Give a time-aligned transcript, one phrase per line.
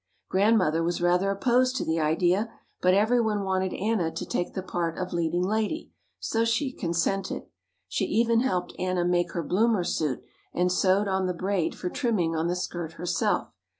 [0.29, 2.51] Grandmother was rather opposed to the idea,
[2.81, 7.43] but every one wanted Anna to take the part of leading lady, so she consented.
[7.87, 10.23] She even helped Anna make her bloomer suit
[10.55, 13.49] and sewed on the braid for trimming on the skirt herself.